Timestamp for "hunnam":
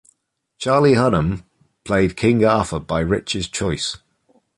0.95-1.43